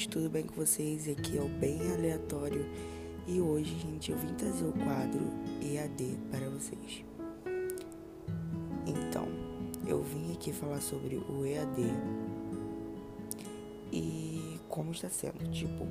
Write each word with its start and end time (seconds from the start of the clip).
gente, 0.00 0.08
tudo 0.08 0.30
bem 0.30 0.44
com 0.44 0.54
vocês? 0.54 1.06
Aqui 1.08 1.36
é 1.36 1.42
o 1.42 1.48
Bem 1.48 1.78
Aleatório 1.92 2.64
e 3.26 3.38
hoje, 3.38 3.76
gente, 3.80 4.10
eu 4.10 4.16
vim 4.16 4.32
trazer 4.34 4.64
o 4.64 4.72
quadro 4.72 5.20
EAD 5.60 6.18
para 6.30 6.48
vocês. 6.48 7.04
Então, 8.86 9.28
eu 9.86 10.02
vim 10.02 10.32
aqui 10.32 10.54
falar 10.54 10.80
sobre 10.80 11.16
o 11.16 11.44
EAD 11.44 11.82
e 13.92 14.58
como 14.70 14.92
está 14.92 15.10
sendo. 15.10 15.50
Tipo, 15.50 15.86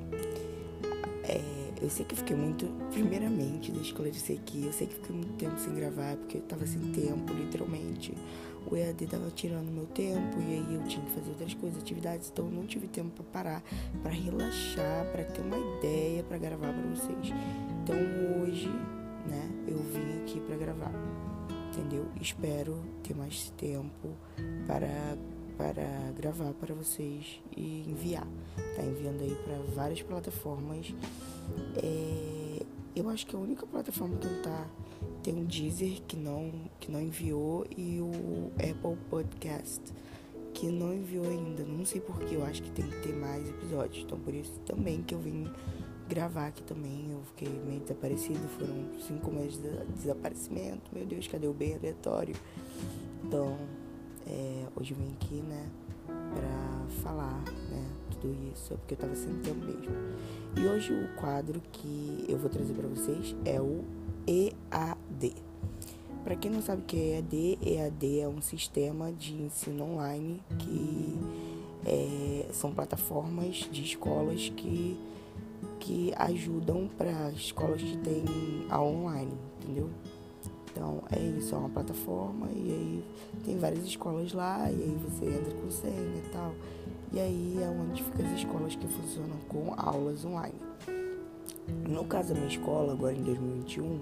é, 1.23 1.68
eu 1.81 1.89
sei 1.89 2.05
que 2.05 2.13
eu 2.13 2.17
fiquei 2.17 2.35
muito. 2.35 2.65
Primeiramente, 2.91 3.71
deixa 3.71 3.89
eu 3.89 3.91
esclarecer 3.91 4.37
aqui, 4.37 4.65
eu 4.65 4.73
sei 4.73 4.87
que 4.87 4.95
fiquei 4.95 5.15
muito 5.15 5.33
tempo 5.33 5.59
sem 5.59 5.73
gravar 5.73 6.15
porque 6.17 6.37
eu 6.37 6.41
tava 6.41 6.65
sem 6.65 6.81
tempo, 6.91 7.33
literalmente 7.33 8.13
o 8.69 8.75
EAD 8.75 9.07
tava 9.07 9.29
tirando 9.31 9.71
meu 9.71 9.85
tempo 9.87 10.39
e 10.39 10.53
aí 10.53 10.75
eu 10.75 10.83
tinha 10.83 11.03
que 11.05 11.11
fazer 11.11 11.29
outras 11.29 11.53
coisas, 11.55 11.81
atividades, 11.81 12.29
então 12.31 12.45
eu 12.45 12.51
não 12.51 12.65
tive 12.65 12.87
tempo 12.87 13.23
para 13.23 13.43
parar, 13.43 13.63
para 14.03 14.11
relaxar, 14.11 15.05
para 15.11 15.23
ter 15.23 15.41
uma 15.41 15.57
ideia 15.57 16.23
para 16.23 16.37
gravar 16.37 16.73
para 16.73 16.89
vocês. 16.89 17.33
Então 17.83 17.95
hoje, 18.41 18.69
né, 19.27 19.49
eu 19.67 19.77
vim 19.77 20.21
aqui 20.21 20.39
para 20.41 20.55
gravar. 20.55 20.91
Entendeu? 21.69 22.05
Espero 22.19 22.77
ter 23.03 23.15
mais 23.15 23.51
tempo 23.51 24.09
para 24.67 25.17
para 25.59 26.13
gravar 26.17 26.53
para 26.53 26.73
vocês 26.73 27.41
e 27.55 27.83
enviar. 27.85 28.25
Tá 28.77 28.81
enviando 28.81 29.21
aí 29.21 29.35
para 29.43 29.57
várias 29.75 30.01
plataformas. 30.01 30.95
É, 31.83 32.63
eu 32.95 33.09
acho 33.09 33.27
que 33.27 33.35
a 33.35 33.39
única 33.39 33.67
plataforma 33.67 34.15
que 34.15 34.25
não 34.25 34.41
tá 34.41 34.65
tem 35.21 35.35
um 35.35 35.43
Deezer 35.43 36.01
que 36.07 36.15
não, 36.15 36.49
que 36.79 36.89
não 36.89 37.01
enviou 37.01 37.67
e 37.77 37.99
o 37.99 38.51
Apple 38.55 38.97
Podcast 39.09 39.81
que 40.53 40.67
não 40.67 40.93
enviou 40.93 41.25
ainda. 41.25 41.63
Não 41.63 41.85
sei 41.85 41.99
porquê, 41.99 42.35
eu 42.35 42.45
acho 42.45 42.63
que 42.63 42.71
tem 42.71 42.89
que 42.89 43.01
ter 43.01 43.13
mais 43.13 43.47
episódios. 43.49 44.05
Então 44.05 44.17
por 44.17 44.33
isso 44.33 44.57
também 44.65 45.03
que 45.03 45.13
eu 45.13 45.19
vim 45.19 45.51
gravar 46.07 46.47
aqui 46.47 46.63
também. 46.63 47.11
Eu 47.11 47.21
fiquei 47.35 47.49
meio 47.67 47.81
desaparecido, 47.81 48.39
foram 48.57 48.97
cinco 49.05 49.29
meses 49.29 49.61
de 49.61 49.69
desaparecimento. 49.93 50.89
Meu 50.93 51.05
Deus, 51.05 51.27
cadê 51.27 51.47
o 51.47 51.53
bem 51.53 51.75
aleatório? 51.75 52.35
Então, 53.25 53.57
é, 54.29 54.67
hoje 54.75 54.93
eu 54.93 54.97
vim 54.97 55.11
aqui, 55.13 55.41
né, 55.41 55.67
pra 56.05 57.01
falar, 57.01 57.43
né, 57.69 57.85
tudo 58.11 58.35
isso, 58.53 58.75
porque 58.75 58.93
eu 58.93 58.97
tava 58.97 59.15
sem 59.15 59.33
tempo 59.39 59.65
mesmo. 59.65 59.95
E 60.55 60.67
hoje 60.67 60.93
o 60.93 61.07
quadro 61.19 61.61
que 61.71 62.25
eu 62.27 62.37
vou 62.37 62.49
trazer 62.49 62.73
para 62.73 62.87
vocês 62.87 63.35
é 63.45 63.59
o 63.59 63.83
EAD. 64.27 65.33
Para 66.23 66.35
quem 66.35 66.51
não 66.51 66.61
sabe 66.61 66.81
o 66.81 66.85
que 66.85 66.97
é 66.97 67.15
EAD, 67.15 67.59
EAD 67.61 68.19
é 68.19 68.27
um 68.27 68.41
sistema 68.41 69.11
de 69.11 69.33
ensino 69.33 69.83
online 69.83 70.41
que 70.59 71.17
é, 71.85 72.45
são 72.51 72.71
plataformas 72.71 73.67
de 73.71 73.83
escolas 73.83 74.49
que, 74.49 74.99
que 75.79 76.13
ajudam 76.17 76.89
para 76.97 77.31
escolas 77.31 77.81
que 77.81 77.97
têm 77.97 78.25
a 78.69 78.81
online, 78.81 79.33
entendeu? 79.61 79.89
Então 80.79 81.03
é 81.11 81.19
isso, 81.19 81.53
é 81.53 81.57
uma 81.57 81.67
plataforma 81.67 82.47
e 82.55 82.71
aí 82.71 83.03
tem 83.43 83.57
várias 83.57 83.83
escolas 83.83 84.31
lá 84.31 84.71
e 84.71 84.75
aí 84.75 84.97
você 85.03 85.25
entra 85.25 85.53
com 85.53 85.69
senha 85.69 85.93
e 85.93 86.29
tal. 86.31 86.53
E 87.11 87.19
aí 87.19 87.59
é 87.61 87.67
onde 87.67 88.01
ficam 88.01 88.25
as 88.25 88.39
escolas 88.39 88.75
que 88.77 88.87
funcionam 88.87 89.35
com 89.49 89.73
aulas 89.75 90.23
online. 90.23 90.55
No 91.85 92.05
caso 92.05 92.29
da 92.29 92.35
minha 92.35 92.47
escola, 92.47 92.93
agora 92.93 93.13
em 93.13 93.23
2021, 93.23 93.99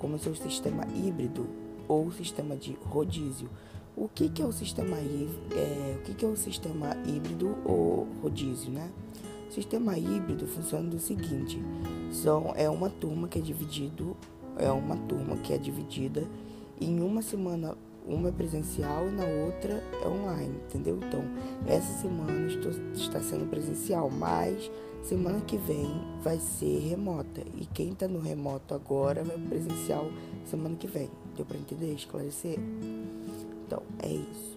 começou 0.00 0.32
o 0.32 0.36
sistema 0.36 0.84
híbrido 0.96 1.46
ou 1.86 2.10
sistema 2.10 2.56
de 2.56 2.76
rodízio. 2.86 3.48
O 3.96 4.08
que, 4.08 4.28
que 4.28 4.42
é 4.42 4.46
o 4.46 4.52
sistema 4.52 4.96
é, 4.96 5.96
o 5.96 6.02
que, 6.02 6.12
que 6.12 6.24
é 6.24 6.28
o 6.28 6.36
sistema 6.36 6.96
híbrido 7.06 7.56
ou 7.64 8.08
rodízio, 8.20 8.72
né? 8.72 8.90
O 9.48 9.52
sistema 9.52 9.96
híbrido 9.96 10.44
funciona 10.48 10.90
do 10.90 10.98
seguinte: 10.98 11.62
são 12.10 12.52
é 12.56 12.68
uma 12.68 12.90
turma 12.90 13.28
que 13.28 13.38
é 13.38 13.42
dividido 13.42 14.16
é 14.58 14.70
uma 14.70 14.96
turma 14.96 15.36
que 15.36 15.52
é 15.52 15.58
dividida 15.58 16.26
em 16.80 17.00
uma 17.00 17.22
semana 17.22 17.76
uma 18.06 18.28
é 18.28 18.32
presencial 18.32 19.08
e 19.08 19.10
na 19.10 19.24
outra 19.24 19.82
é 20.02 20.08
online, 20.08 20.54
entendeu? 20.66 20.96
Então, 20.96 21.24
essa 21.66 22.02
semana 22.02 22.46
estou, 22.46 22.70
está 22.94 23.20
sendo 23.20 23.50
presencial, 23.50 24.08
mas 24.08 24.70
semana 25.02 25.40
que 25.40 25.56
vem 25.56 25.90
vai 26.22 26.38
ser 26.38 26.78
remota. 26.88 27.42
E 27.56 27.66
quem 27.66 27.90
está 27.90 28.06
no 28.06 28.20
remoto 28.20 28.74
agora 28.74 29.24
vai 29.24 29.36
presencial 29.36 30.08
semana 30.44 30.76
que 30.76 30.86
vem. 30.86 31.10
Deu 31.36 31.44
para 31.44 31.56
entender? 31.56 31.92
Esclarecer? 31.94 32.58
Então, 33.66 33.82
é 33.98 34.08
isso. 34.08 34.56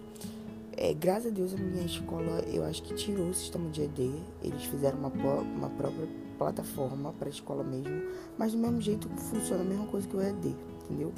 É, 0.76 0.94
graças 0.94 1.26
a 1.26 1.34
Deus 1.34 1.52
a 1.52 1.56
minha 1.58 1.84
escola, 1.84 2.40
eu 2.46 2.64
acho 2.64 2.82
que 2.82 2.94
tirou 2.94 3.28
o 3.28 3.34
sistema 3.34 3.68
de 3.70 3.82
ED. 3.82 4.12
Eles 4.42 4.64
fizeram 4.64 4.98
uma, 4.98 5.08
uma 5.08 5.68
própria 5.70 6.08
plataforma 6.40 7.12
para 7.12 7.28
a 7.28 7.30
escola 7.30 7.62
mesmo. 7.62 8.02
Mas 8.38 8.52
do 8.52 8.58
mesmo 8.58 8.80
jeito 8.80 9.06
funciona 9.10 9.60
a 9.60 9.64
mesma 9.64 9.86
coisa 9.86 10.08
que 10.08 10.16
o 10.16 10.22
ED, 10.22 10.56
entendeu? 10.84 11.12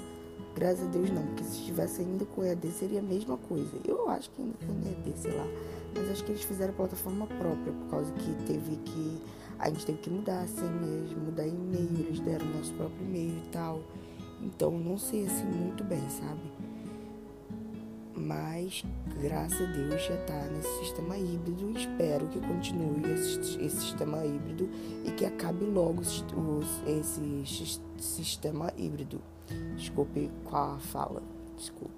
Graças 0.56 0.84
a 0.84 0.90
Deus 0.90 1.10
não, 1.10 1.24
porque 1.26 1.44
se 1.44 1.60
estivesse 1.60 2.02
ainda 2.02 2.24
com 2.26 2.44
EAD 2.44 2.70
seria 2.72 2.98
a 2.98 3.02
mesma 3.02 3.36
coisa. 3.36 3.70
Eu 3.86 4.10
acho 4.10 4.28
que 4.30 4.42
ainda 4.42 4.58
tem 4.58 4.92
EAD, 4.92 5.18
sei 5.18 5.32
lá. 5.32 5.46
Mas 5.94 6.10
acho 6.10 6.24
que 6.24 6.32
eles 6.32 6.42
fizeram 6.42 6.74
plataforma 6.74 7.26
própria, 7.26 7.72
por 7.72 7.88
causa 7.88 8.12
que 8.12 8.34
teve 8.46 8.76
que. 8.76 9.22
A 9.58 9.68
gente 9.68 9.86
teve 9.86 9.98
que 9.98 10.10
mudar 10.10 10.46
senhas, 10.48 11.14
mudar 11.16 11.46
e-mail, 11.46 12.00
eles 12.00 12.18
deram 12.20 12.44
nosso 12.46 12.72
próprio 12.74 13.06
e-mail 13.06 13.38
e 13.38 13.48
tal. 13.52 13.80
Então 14.42 14.72
não 14.72 14.98
sei 14.98 15.26
assim 15.26 15.44
muito 15.44 15.84
bem, 15.84 16.02
sabe? 16.10 16.40
Mas 18.24 18.84
graças 19.20 19.60
a 19.60 19.72
Deus 19.72 20.00
já 20.04 20.16
tá 20.24 20.46
nesse 20.46 20.78
sistema 20.78 21.18
híbrido. 21.18 21.76
Espero 21.76 22.28
que 22.28 22.40
continue 22.40 23.12
esse, 23.12 23.60
esse 23.60 23.80
sistema 23.80 24.24
híbrido 24.24 24.68
e 25.04 25.10
que 25.10 25.24
acabe 25.24 25.64
logo 25.64 26.02
esse 26.02 27.80
sistema 27.98 28.72
híbrido. 28.76 29.20
Desculpe 29.76 30.30
com 30.44 30.56
a 30.56 30.78
fala, 30.78 31.20
desculpe. 31.56 31.92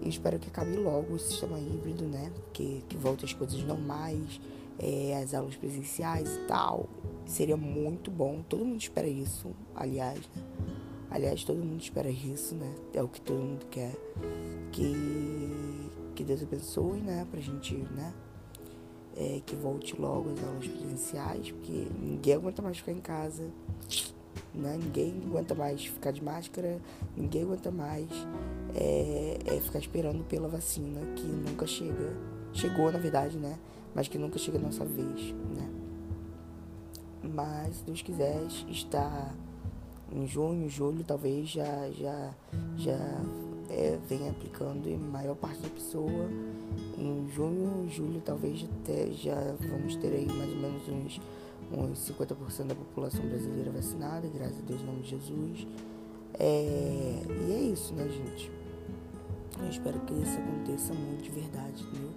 E 0.00 0.08
espero 0.08 0.38
que 0.38 0.48
acabe 0.48 0.76
logo 0.76 1.14
o 1.14 1.18
sistema 1.18 1.58
híbrido, 1.58 2.04
né? 2.04 2.32
Que, 2.54 2.82
que 2.88 2.96
volte 2.96 3.26
as 3.26 3.34
coisas 3.34 3.62
normais, 3.62 4.40
é, 4.78 5.20
as 5.22 5.34
aulas 5.34 5.56
presenciais 5.56 6.36
e 6.36 6.46
tal. 6.46 6.88
Seria 7.26 7.56
muito 7.56 8.10
bom. 8.10 8.42
Todo 8.48 8.64
mundo 8.64 8.80
espera 8.80 9.06
isso, 9.06 9.50
aliás. 9.74 10.18
Né? 10.34 10.71
Aliás, 11.12 11.44
todo 11.44 11.58
mundo 11.58 11.78
espera 11.78 12.08
isso, 12.08 12.54
né? 12.54 12.74
É 12.94 13.02
o 13.02 13.08
que 13.08 13.20
todo 13.20 13.38
mundo 13.38 13.66
quer. 13.70 13.94
Que, 14.72 15.90
que 16.14 16.24
Deus 16.24 16.42
abençoe, 16.42 17.00
né? 17.00 17.26
Pra 17.30 17.38
gente, 17.38 17.74
né? 17.74 18.14
É, 19.14 19.42
que 19.44 19.54
volte 19.54 19.94
logo 20.00 20.30
as 20.30 20.42
aulas 20.42 20.66
presenciais, 20.66 21.50
porque 21.50 21.86
ninguém 22.00 22.32
aguenta 22.32 22.62
mais 22.62 22.78
ficar 22.78 22.92
em 22.92 23.00
casa. 23.00 23.42
Né? 24.54 24.78
Ninguém 24.82 25.22
aguenta 25.26 25.54
mais 25.54 25.84
ficar 25.84 26.12
de 26.12 26.24
máscara, 26.24 26.80
ninguém 27.14 27.42
aguenta 27.42 27.70
mais 27.70 28.08
é, 28.74 29.36
é 29.44 29.60
ficar 29.60 29.80
esperando 29.80 30.24
pela 30.24 30.48
vacina 30.48 31.00
que 31.14 31.26
nunca 31.26 31.66
chega. 31.66 32.16
Chegou, 32.54 32.90
na 32.90 32.98
verdade, 32.98 33.36
né? 33.36 33.58
Mas 33.94 34.08
que 34.08 34.16
nunca 34.16 34.38
chega 34.38 34.56
a 34.56 34.60
nossa 34.62 34.86
vez, 34.86 35.34
né? 35.54 35.70
Mas, 37.22 37.76
se 37.76 37.84
Deus 37.84 38.00
quiser, 38.00 38.42
está 38.68 39.34
em 40.14 40.26
junho, 40.26 40.68
julho, 40.68 41.04
talvez 41.04 41.48
já, 41.48 41.90
já, 41.90 42.30
já 42.76 42.98
é, 43.70 43.98
venha 44.08 44.30
aplicando 44.30 44.88
em 44.88 44.98
maior 44.98 45.34
parte 45.34 45.60
da 45.60 45.68
pessoa. 45.68 46.28
Em 46.98 47.28
junho, 47.34 47.88
julho, 47.90 48.20
talvez 48.24 48.64
até 48.82 49.10
já 49.12 49.54
vamos 49.60 49.96
ter 49.96 50.12
aí 50.12 50.26
mais 50.26 50.50
ou 50.50 50.56
menos 50.56 50.88
uns 50.88 51.20
uns 51.72 51.98
50% 52.10 52.66
da 52.66 52.74
população 52.74 53.24
brasileira 53.26 53.70
vacinada, 53.70 54.28
graças 54.28 54.58
a 54.58 54.62
Deus, 54.62 54.80
em 54.82 54.84
nome 54.84 55.02
de 55.02 55.10
Jesus. 55.10 55.66
É, 56.38 57.22
e 57.48 57.52
é 57.52 57.60
isso, 57.72 57.94
né, 57.94 58.08
gente? 58.08 58.50
Eu 59.58 59.68
espero 59.68 60.00
que 60.00 60.12
isso 60.14 60.38
aconteça 60.38 60.92
muito 60.92 61.22
de 61.22 61.30
verdade, 61.30 61.82
entendeu? 61.82 62.10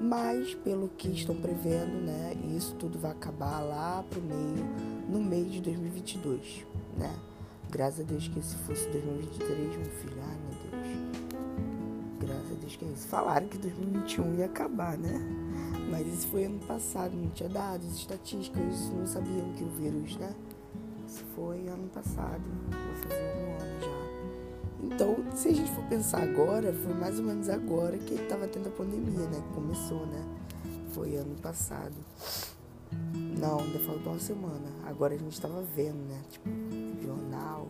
Mas, 0.00 0.54
pelo 0.54 0.88
que 0.88 1.08
estão 1.08 1.34
prevendo, 1.36 2.04
né, 2.04 2.36
isso 2.56 2.74
tudo 2.74 2.98
vai 2.98 3.12
acabar 3.12 3.60
lá 3.60 4.04
pro 4.10 4.20
meio, 4.20 4.64
no 5.08 5.20
meio 5.20 5.46
de 5.46 5.60
2022, 5.60 6.66
né? 6.98 7.14
Graças 7.70 8.00
a 8.00 8.02
Deus 8.04 8.28
que 8.28 8.40
se 8.42 8.56
fosse 8.56 8.88
2023, 8.88 9.76
meu 9.76 9.84
filho, 9.86 10.16
ai 10.22 10.36
meu 10.38 10.70
Deus. 10.70 10.96
Graças 12.20 12.52
a 12.52 12.54
Deus 12.54 12.76
que 12.76 12.84
é 12.84 12.88
isso. 12.88 13.08
Falaram 13.08 13.48
que 13.48 13.58
2021 13.58 14.34
ia 14.36 14.46
acabar, 14.46 14.96
né? 14.96 15.20
Mas 15.90 16.06
isso 16.06 16.28
foi 16.28 16.44
ano 16.44 16.58
passado, 16.60 17.14
não 17.14 17.28
tinha 17.30 17.48
dados, 17.48 17.94
estatísticas, 17.96 18.90
não 18.90 19.06
sabiam 19.06 19.52
que 19.54 19.64
o 19.64 19.68
vírus, 19.68 20.16
né? 20.16 20.34
Isso 21.06 21.24
foi 21.34 21.68
ano 21.68 21.88
passado, 21.88 22.42
vou 22.70 23.08
fazer 23.08 23.22
um 23.36 23.62
ano 23.62 23.80
já. 23.80 24.06
Então, 24.82 25.16
se 25.34 25.48
a 25.48 25.52
gente 25.52 25.70
for 25.72 25.84
pensar 25.84 26.22
agora, 26.22 26.72
foi 26.72 26.94
mais 26.94 27.18
ou 27.18 27.24
menos 27.24 27.48
agora 27.48 27.96
que 27.98 28.14
estava 28.14 28.46
tendo 28.46 28.68
a 28.68 28.72
pandemia, 28.72 29.26
né? 29.26 29.42
Que 29.48 29.54
começou, 29.54 30.06
né? 30.06 30.24
Foi 30.92 31.16
ano 31.16 31.34
passado. 31.36 31.94
Não, 33.38 33.60
ainda 33.60 33.78
faltou 33.80 34.12
uma 34.12 34.18
semana. 34.18 34.68
Agora 34.86 35.14
a 35.14 35.18
gente 35.18 35.32
estava 35.32 35.62
vendo, 35.74 36.08
né? 36.08 36.20
Tipo, 36.30 36.48
jornal. 37.06 37.68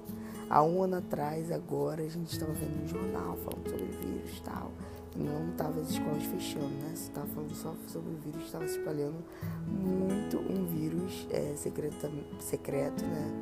Há 0.49 0.62
um 0.62 0.83
ano 0.83 0.97
atrás, 0.97 1.50
agora, 1.50 2.03
a 2.03 2.09
gente 2.09 2.33
estava 2.33 2.53
vendo 2.53 2.85
um 2.85 2.88
jornal 2.88 3.37
falando 3.37 3.69
sobre 3.69 3.85
vírus 3.85 4.38
e 4.38 4.43
tal. 4.43 4.71
não 5.17 5.53
tava 5.56 5.81
as 5.81 5.91
escolas 5.91 6.23
fechando, 6.23 6.67
né? 6.67 6.93
Você 6.94 7.11
tava 7.11 7.27
falando 7.27 7.55
só 7.55 7.75
sobre 7.88 8.12
o 8.12 8.17
vírus, 8.17 8.44
estava 8.44 8.65
espalhando 8.65 9.17
muito 9.67 10.38
um 10.38 10.65
vírus 10.67 11.27
é, 11.31 11.55
secreto, 11.56 12.09
secreto, 12.38 13.05
né? 13.05 13.33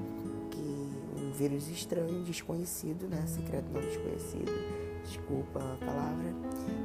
Que 0.51 1.23
um 1.23 1.31
vírus 1.33 1.69
estranho, 1.69 2.23
desconhecido, 2.23 3.07
né? 3.07 3.23
Secreto 3.27 3.67
não 3.71 3.83
desconhecido, 3.83 4.53
desculpa 5.05 5.59
a 5.59 5.85
palavra, 5.85 6.33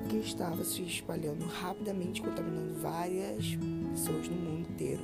que 0.10 0.18
estava 0.18 0.66
se 0.66 0.82
espalhando 0.82 1.46
rapidamente, 1.46 2.22
contaminando 2.22 2.74
várias 2.82 3.56
pessoas 3.92 4.28
no 4.28 4.36
mundo 4.36 4.70
inteiro. 4.70 5.02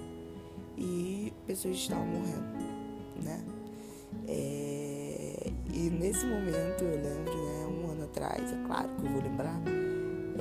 E 0.78 1.32
pessoas 1.48 1.78
estavam 1.78 2.06
morrendo, 2.06 3.24
né? 3.24 3.55
É, 4.28 5.52
e 5.74 5.90
nesse 5.90 6.26
momento 6.26 6.84
eu 6.84 6.96
lembro, 6.96 7.46
né, 7.46 7.68
um 7.68 7.92
ano 7.92 8.04
atrás, 8.06 8.52
é 8.52 8.64
claro 8.66 8.90
que 8.90 9.06
eu 9.06 9.12
vou 9.12 9.22
lembrar, 9.22 9.62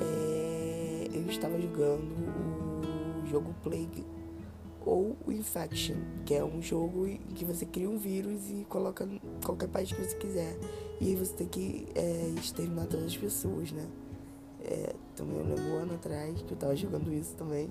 é, 0.01 1.09
eu 1.13 1.27
estava 1.27 1.61
jogando 1.61 2.15
o 3.23 3.27
jogo 3.27 3.55
Plague 3.63 4.05
ou 4.85 5.17
o 5.27 5.33
Infection, 5.33 5.97
que 6.25 6.35
é 6.35 6.45
um 6.45 6.61
jogo 6.61 7.07
em 7.07 7.19
que 7.35 7.45
você 7.45 7.65
cria 7.65 7.89
um 7.89 7.99
vírus 7.99 8.51
e 8.51 8.65
coloca 8.69 9.09
qualquer 9.45 9.69
país 9.69 9.91
que 9.91 10.03
você 10.03 10.17
quiser. 10.17 10.57
E 11.01 11.15
você 11.17 11.35
tem 11.35 11.47
que 11.49 11.87
é, 11.95 12.33
exterminar 12.39 12.87
todas 12.87 13.07
as 13.07 13.17
pessoas, 13.17 13.73
né? 13.73 13.87
É, 14.63 14.95
também 15.17 15.37
eu 15.37 15.45
lembro 15.45 15.65
um 15.65 15.77
ano 15.77 15.95
atrás 15.95 16.41
que 16.43 16.51
eu 16.51 16.55
estava 16.55 16.77
jogando 16.77 17.13
isso 17.13 17.35
também. 17.35 17.69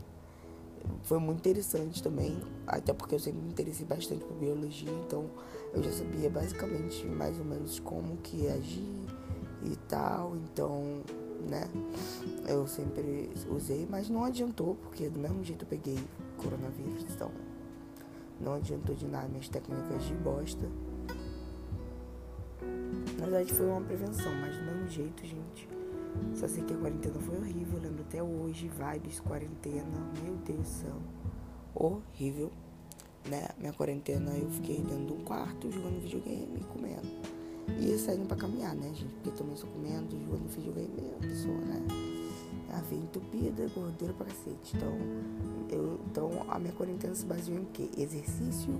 Foi 1.03 1.19
muito 1.19 1.39
interessante 1.39 2.01
também, 2.01 2.41
até 2.65 2.93
porque 2.93 3.15
eu 3.15 3.19
sempre 3.19 3.41
me 3.41 3.49
interessei 3.49 3.85
bastante 3.85 4.23
por 4.23 4.35
biologia, 4.37 4.91
então 5.05 5.29
eu 5.73 5.83
já 5.83 5.91
sabia 5.91 6.29
basicamente 6.29 7.05
mais 7.05 7.37
ou 7.37 7.45
menos 7.45 7.79
como 7.79 8.17
que 8.17 8.47
agir 8.47 9.07
e 9.63 9.75
tal, 9.87 10.35
então, 10.37 11.01
né, 11.49 11.69
eu 12.47 12.65
sempre 12.67 13.29
usei, 13.49 13.85
mas 13.89 14.09
não 14.09 14.23
adiantou, 14.23 14.75
porque 14.75 15.09
do 15.09 15.19
mesmo 15.19 15.43
jeito 15.43 15.63
eu 15.63 15.67
peguei 15.67 15.99
coronavírus, 16.37 17.05
então 17.13 17.31
não 18.39 18.53
adiantou 18.53 18.95
de 18.95 19.05
nada 19.05 19.27
minhas 19.27 19.49
técnicas 19.49 20.03
de 20.03 20.13
bosta. 20.15 20.67
Na 23.19 23.25
verdade 23.25 23.53
foi 23.53 23.65
uma 23.65 23.81
prevenção, 23.81 24.33
mas 24.35 24.55
do 24.57 24.63
mesmo 24.63 24.87
jeito, 24.87 25.25
gente. 25.25 25.82
Só 26.35 26.47
sei 26.47 26.63
que 26.63 26.73
a 26.73 26.77
quarentena 26.77 27.19
foi 27.19 27.37
horrível, 27.37 27.79
lembro 27.79 28.01
até 28.01 28.21
hoje, 28.21 28.69
vibes, 28.69 29.19
quarentena, 29.19 30.11
meu 30.23 30.35
Deus 30.35 30.59
do 30.59 30.65
céu. 30.65 30.97
Horrível 31.75 32.51
né, 33.29 33.47
minha 33.57 33.73
quarentena 33.73 34.31
eu 34.31 34.49
fiquei 34.49 34.77
dentro 34.77 35.05
de 35.05 35.13
um 35.13 35.23
quarto 35.23 35.71
jogando 35.71 36.01
videogame 36.01 36.59
e 36.59 36.63
comendo. 36.65 37.07
E 37.79 37.97
saindo 37.97 38.27
pra 38.27 38.35
caminhar, 38.35 38.75
né, 38.75 38.89
gente? 38.93 39.13
Porque 39.15 39.31
também 39.31 39.55
só 39.55 39.65
comendo, 39.67 40.19
jogando 40.19 40.49
videogame 40.49 40.89
mesmo, 40.89 41.19
pessoa, 41.19 41.57
né? 41.59 41.81
A 42.73 42.81
veia 42.81 43.01
entupida, 43.01 43.69
gordura 43.73 44.13
pra 44.13 44.25
cacete. 44.25 44.75
Então, 44.75 44.93
eu, 45.69 45.99
então 46.11 46.29
a 46.49 46.59
minha 46.59 46.73
quarentena 46.73 47.15
se 47.15 47.25
baseou 47.25 47.57
em 47.57 47.65
quê? 47.65 47.89
Exercício, 47.97 48.73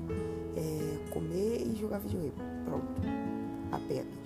é, 0.57 1.11
comer 1.11 1.61
e 1.65 1.75
jogar 1.79 1.99
videogame. 1.99 2.33
Pronto. 2.65 3.01
Apenas. 3.71 4.22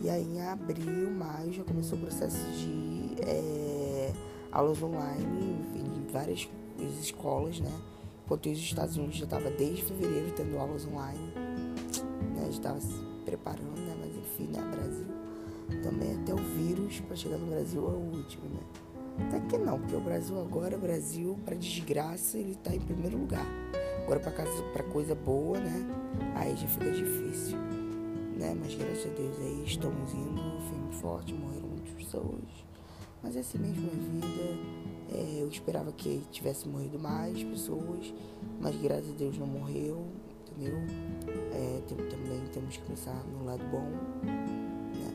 E 0.00 0.08
aí 0.08 0.22
em 0.22 0.40
abril, 0.42 1.10
maio, 1.10 1.52
já 1.52 1.62
começou 1.64 1.98
o 1.98 2.00
processo 2.00 2.38
de 2.52 3.16
é, 3.22 4.12
aulas 4.50 4.82
online 4.82 5.64
em 5.74 6.12
várias 6.12 6.48
escolas, 7.00 7.60
né? 7.60 7.72
Enquanto 8.24 8.48
os 8.48 8.58
Estados 8.58 8.96
Unidos 8.96 9.16
já 9.16 9.24
estava 9.24 9.50
desde 9.50 9.82
fevereiro 9.82 10.32
tendo 10.36 10.58
aulas 10.58 10.86
online, 10.86 11.32
né? 12.34 12.44
Já 12.44 12.48
estava 12.48 12.80
se 12.80 12.94
preparando, 13.24 13.78
né? 13.78 13.94
Mas 14.00 14.16
enfim, 14.16 14.50
né? 14.52 14.62
Brasil 14.74 15.20
também 15.82 16.14
até 16.14 16.34
o 16.34 16.36
vírus 16.36 17.00
para 17.00 17.16
chegar 17.16 17.38
no 17.38 17.46
Brasil 17.46 17.86
é 17.86 17.92
o 17.92 18.16
último, 18.16 18.44
né? 18.48 18.60
Até 19.26 19.40
que 19.40 19.58
não, 19.58 19.78
porque 19.78 19.94
o 19.94 20.00
Brasil 20.00 20.40
agora, 20.40 20.76
o 20.76 20.80
Brasil, 20.80 21.38
para 21.44 21.54
desgraça, 21.54 22.38
ele 22.38 22.52
está 22.52 22.74
em 22.74 22.80
primeiro 22.80 23.18
lugar. 23.18 23.44
Agora 24.02 24.20
para 24.20 24.32
casa, 24.32 24.62
para 24.72 24.82
coisa 24.84 25.14
boa, 25.14 25.58
né? 25.58 25.86
Aí 26.36 26.56
já 26.56 26.66
fica 26.66 26.90
difícil, 26.90 27.58
né? 28.40 28.56
Mas 28.58 28.74
graças 28.74 29.06
a 29.06 29.14
Deus 29.14 29.38
aí 29.38 29.64
estamos 29.66 30.14
indo 30.14 30.60
firme 30.68 30.92
forte, 30.94 31.34
morreram 31.34 31.68
muitas 31.68 31.92
pessoas. 31.92 32.42
Mas 33.22 33.36
é 33.36 33.40
assim 33.40 33.58
mesmo 33.58 33.86
a 33.86 34.26
vida. 34.26 34.80
É, 35.12 35.42
eu 35.42 35.48
esperava 35.48 35.92
que 35.92 36.22
tivesse 36.30 36.66
morrido 36.66 36.98
mais 36.98 37.42
pessoas, 37.42 38.14
mas 38.60 38.74
graças 38.76 39.10
a 39.10 39.12
Deus 39.12 39.36
não 39.36 39.46
morreu, 39.46 40.06
entendeu? 40.46 40.78
É, 41.52 41.82
tem, 41.86 41.98
também 41.98 42.40
temos 42.52 42.76
que 42.76 42.86
pensar 42.86 43.22
no 43.26 43.44
lado 43.44 43.62
bom, 43.70 43.86
né? 44.24 45.12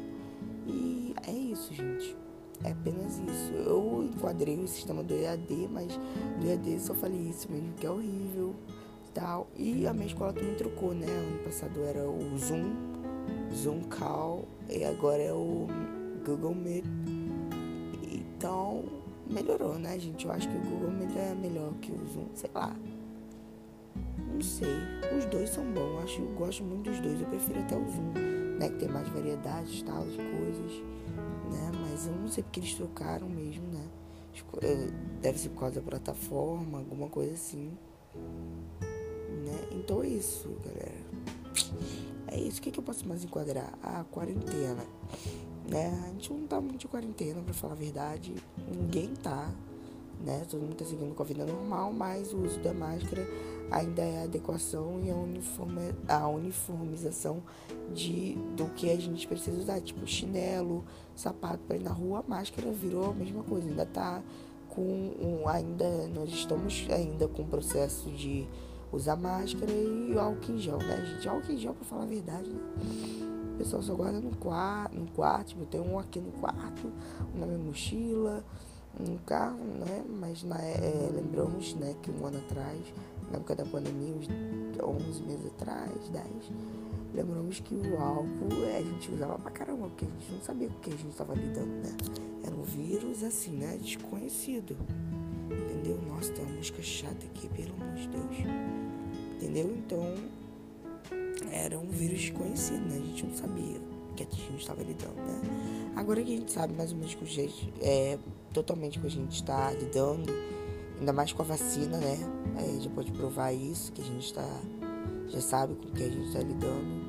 E 0.67 1.15
é 1.27 1.31
isso, 1.31 1.73
gente. 1.73 2.15
É 2.63 2.71
apenas 2.71 3.17
isso. 3.19 3.53
Eu 3.53 4.03
enquadrei 4.03 4.59
o 4.59 4.67
sistema 4.67 5.01
do 5.01 5.13
EAD, 5.13 5.69
mas 5.71 5.97
do 6.39 6.47
EAD 6.47 6.79
só 6.79 6.93
falei 6.93 7.19
isso 7.29 7.51
mesmo, 7.51 7.73
que 7.73 7.85
é 7.85 7.89
horrível 7.89 8.53
tal. 9.15 9.47
E 9.55 9.87
a 9.87 9.93
minha 9.93 10.05
escola 10.05 10.33
também 10.33 10.53
trocou, 10.55 10.93
né? 10.93 11.07
Ano 11.07 11.39
passado 11.39 11.81
era 11.83 12.07
o 12.07 12.37
Zoom, 12.37 12.94
Zoom 13.53 13.81
Call, 13.83 14.45
e 14.69 14.83
agora 14.83 15.21
é 15.21 15.33
o 15.33 15.67
Google 16.25 16.55
Meet. 16.55 16.85
Então, 18.11 18.83
melhorou, 19.29 19.79
né, 19.79 19.97
gente? 19.99 20.25
Eu 20.25 20.31
acho 20.31 20.49
que 20.49 20.57
o 20.57 20.61
Google 20.61 20.91
Meet 20.91 21.15
é 21.15 21.35
melhor 21.35 21.73
que 21.81 21.91
o 21.91 22.05
Zoom, 22.07 22.27
sei 22.33 22.49
lá. 22.53 22.75
Não 24.33 24.41
sei. 24.41 24.67
Os 25.17 25.25
dois 25.25 25.49
são 25.49 25.63
bons. 25.71 26.03
Acho, 26.03 26.21
eu 26.21 26.27
gosto 26.35 26.63
muito 26.63 26.89
dos 26.89 26.99
dois. 26.99 27.21
Eu 27.21 27.27
prefiro 27.27 27.59
até 27.59 27.77
o 27.77 27.85
Zoom, 27.89 28.11
né? 28.59 28.69
Que 28.69 28.79
tem 28.79 28.89
mais 28.89 29.07
variedades 29.09 29.81
tal 29.83 30.03
de 30.05 30.17
coisas, 30.17 30.71
né? 31.51 31.71
Mas 31.81 32.07
eu 32.07 32.13
não 32.13 32.27
sei 32.27 32.43
porque 32.43 32.59
eles 32.59 32.73
trocaram 32.73 33.29
mesmo, 33.29 33.65
né? 33.67 33.85
Eh, 34.61 34.89
deve 35.21 35.39
ser 35.39 35.49
por 35.49 35.61
causa 35.61 35.75
da 35.75 35.81
plataforma, 35.81 36.79
alguma 36.79 37.07
coisa 37.07 37.33
assim. 37.33 37.71
Né? 38.15 39.67
Então 39.71 40.03
é 40.03 40.07
isso, 40.07 40.49
galera. 40.63 40.94
É 42.35 42.39
isso. 42.39 42.59
O 42.59 42.61
que, 42.61 42.71
que 42.71 42.79
eu 42.79 42.83
posso 42.83 43.07
mais 43.07 43.23
enquadrar? 43.23 43.73
A 43.81 44.03
quarentena 44.03 44.85
né? 45.69 45.99
A 46.05 46.07
gente 46.09 46.31
não 46.31 46.47
tá 46.47 46.61
muito 46.61 46.77
de 46.77 46.87
quarentena, 46.87 47.41
pra 47.41 47.53
falar 47.53 47.73
a 47.73 47.77
verdade. 47.77 48.33
Ninguém 48.71 49.09
tá, 49.15 49.49
né? 50.23 50.43
Todo 50.49 50.61
mundo 50.61 50.75
tá 50.75 50.85
seguindo 50.85 51.13
com 51.15 51.23
a 51.23 51.25
vida 51.25 51.45
normal, 51.45 51.91
mas 51.91 52.33
o 52.33 52.37
uso 52.37 52.59
da 52.59 52.73
máscara 52.73 53.27
ainda 53.71 54.01
é 54.01 54.21
a 54.21 54.23
adequação 54.23 55.01
e 55.03 55.09
a, 55.09 55.15
uniforme, 55.15 55.93
a 56.07 56.27
uniformização 56.27 57.41
de, 57.93 58.35
do 58.55 58.65
que 58.75 58.89
a 58.89 58.95
gente 58.95 59.27
precisa 59.27 59.59
usar. 59.59 59.81
Tipo, 59.81 60.05
chinelo, 60.05 60.83
sapato 61.15 61.59
pra 61.67 61.77
ir 61.77 61.83
na 61.83 61.91
rua, 61.91 62.23
máscara 62.27 62.71
virou 62.71 63.11
a 63.11 63.13
mesma 63.13 63.43
coisa. 63.43 63.67
Ainda 63.67 63.85
tá 63.85 64.21
com 64.69 64.81
um, 64.81 65.47
ainda, 65.47 66.07
nós 66.09 66.29
estamos 66.29 66.85
ainda 66.89 67.27
com 67.27 67.43
o 67.43 67.45
processo 67.45 68.09
de 68.11 68.47
usar 68.91 69.15
máscara 69.15 69.71
e 69.71 70.17
álcool 70.17 70.53
em 70.53 70.57
gel, 70.57 70.77
né, 70.77 71.05
gente? 71.05 71.27
Álcool 71.27 71.51
em 71.51 71.57
gel, 71.57 71.73
pra 71.73 71.85
falar 71.85 72.03
a 72.03 72.07
verdade, 72.07 72.49
né? 72.49 72.59
O 73.53 73.57
pessoal 73.57 73.81
só 73.81 73.93
guarda 73.95 74.19
no 74.19 74.35
quarto, 74.35 74.95
no 74.95 75.07
quarto, 75.11 75.47
tipo, 75.49 75.65
tem 75.65 75.79
um 75.79 75.97
aqui 75.97 76.19
no 76.19 76.31
quarto, 76.33 76.91
um 77.33 77.39
na 77.39 77.45
minha 77.45 77.59
mochila, 77.59 78.43
no 78.99 79.17
carro, 79.19 79.57
né? 79.57 80.03
Mas 80.19 80.43
na, 80.43 80.61
é, 80.61 81.09
lembramos, 81.13 81.73
né, 81.75 81.95
que 82.01 82.11
um 82.11 82.25
ano 82.25 82.37
atrás, 82.37 82.79
na 83.31 83.37
época 83.37 83.55
da 83.55 83.65
pandemia, 83.65 84.13
uns 84.13 84.27
11 84.81 85.23
meses 85.23 85.45
atrás, 85.47 86.09
10, 86.09 86.25
lembramos 87.15 87.59
que 87.59 87.73
o 87.73 87.97
álcool 87.97 88.65
é, 88.65 88.77
a 88.77 88.83
gente 88.83 89.11
usava 89.11 89.39
pra 89.39 89.51
caramba, 89.51 89.87
porque 89.87 90.05
a 90.05 90.07
gente 90.07 90.31
não 90.31 90.41
sabia 90.41 90.67
com 90.67 90.75
o 90.75 90.79
que 90.81 90.89
a 90.89 90.97
gente 90.97 91.09
estava 91.09 91.33
lidando, 91.33 91.71
né? 91.71 91.97
Era 92.45 92.55
um 92.55 92.63
vírus 92.63 93.23
assim, 93.23 93.51
né? 93.51 93.77
Desconhecido. 93.81 94.77
Entendeu? 95.49 95.99
Nossa, 96.07 96.31
tem 96.33 96.45
uma 96.45 96.55
música 96.55 96.81
chata 96.81 97.25
aqui, 97.25 97.47
pelo 97.49 97.73
amor 97.75 97.95
de 97.95 98.07
Deus. 98.07 98.37
Entendeu? 99.37 99.75
Então, 99.77 100.15
era 101.51 101.77
um 101.77 101.87
vírus 101.87 102.19
desconhecido, 102.19 102.81
né? 102.81 102.97
A 102.97 103.05
gente 103.05 103.25
não 103.25 103.35
sabia 103.35 103.79
que 104.15 104.23
a 104.23 104.25
gente 104.25 104.61
estava 104.61 104.81
lidando, 104.81 105.15
né? 105.15 105.41
Agora 105.95 106.21
que 106.21 106.33
a 106.33 106.37
gente 106.37 106.51
sabe 106.51 106.73
mais 106.73 106.91
ou 106.91 106.97
menos 106.97 107.15
com 107.15 107.23
o 107.23 107.27
jeito, 107.27 107.53
é, 107.81 108.17
totalmente 108.53 108.99
que 108.99 109.07
a 109.07 109.09
gente 109.09 109.35
está 109.35 109.71
lidando, 109.71 110.31
ainda 110.99 111.13
mais 111.13 111.33
com 111.33 111.41
a 111.41 111.45
vacina, 111.45 111.97
né? 111.97 112.17
É, 112.57 112.81
já 112.81 112.89
pode 112.89 113.11
provar 113.11 113.51
isso, 113.51 113.91
que 113.91 114.01
a 114.01 114.05
gente 114.05 114.25
está, 114.25 114.47
já 115.27 115.41
sabe 115.41 115.75
com 115.75 115.87
o 115.87 115.91
que 115.91 116.03
a 116.03 116.09
gente 116.09 116.27
está 116.27 116.39
lidando, 116.39 117.04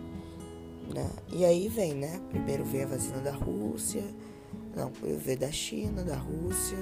né? 0.96 1.10
E 1.32 1.44
aí 1.44 1.68
vem, 1.68 1.94
né? 1.94 2.20
Primeiro 2.30 2.64
vem 2.64 2.84
a 2.84 2.86
vacina 2.86 3.18
da 3.18 3.32
Rússia, 3.32 4.02
não, 4.74 4.90
veio 5.18 5.38
da 5.38 5.52
China, 5.52 6.02
da 6.02 6.16
Rússia. 6.16 6.78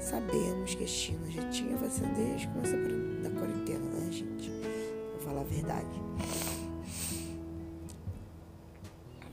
Sabemos 0.00 0.74
que 0.74 0.84
a 0.84 0.86
China 0.86 1.30
já 1.30 1.48
tinha 1.48 1.76
vacina 1.76 2.08
desde 2.14 2.46
que 2.46 2.52
começou 2.52 2.78
da 3.22 3.30
quarentena, 3.30 3.84
né, 3.90 4.12
gente? 4.12 4.50
Vou 5.12 5.20
falar 5.20 5.40
a 5.40 5.44
verdade. 5.44 6.02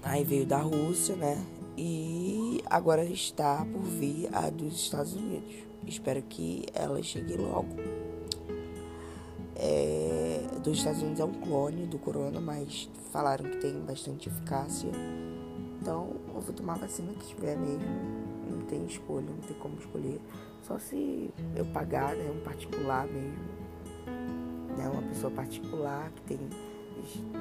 Aí 0.03 0.23
veio 0.23 0.45
da 0.45 0.59
Rússia, 0.59 1.15
né? 1.15 1.37
E 1.77 2.61
agora 2.69 3.03
está 3.03 3.65
por 3.65 3.81
vir 3.81 4.29
a 4.33 4.49
dos 4.49 4.75
Estados 4.75 5.13
Unidos. 5.13 5.53
Espero 5.85 6.21
que 6.21 6.65
ela 6.73 7.01
chegue 7.01 7.35
logo. 7.35 7.90
Dos 10.63 10.77
Estados 10.77 11.01
Unidos 11.01 11.19
é 11.19 11.25
um 11.25 11.33
clone 11.33 11.87
do 11.87 11.97
corona, 11.97 12.39
mas 12.39 12.87
falaram 13.11 13.49
que 13.49 13.57
tem 13.57 13.79
bastante 13.79 14.29
eficácia. 14.29 14.91
Então 15.81 16.11
eu 16.27 16.39
vou 16.39 16.53
tomar 16.53 16.73
a 16.73 16.77
vacina 16.77 17.11
que 17.13 17.33
tiver 17.33 17.57
mesmo. 17.57 17.81
Não 18.47 18.61
tem 18.67 18.85
escolha, 18.85 19.25
não 19.25 19.37
tem 19.39 19.57
como 19.57 19.75
escolher. 19.79 20.21
Só 20.61 20.77
se 20.77 21.33
eu 21.55 21.65
pagar, 21.65 22.15
né? 22.15 22.29
Um 22.29 22.43
particular 22.43 23.07
mesmo. 23.07 23.39
Né, 24.77 24.87
uma 24.87 25.01
pessoa 25.01 25.31
particular 25.33 26.11
que 26.11 26.21
tem, 26.21 26.39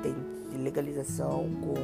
tem 0.03 0.59
legalização 0.59 1.49
com, 1.61 1.75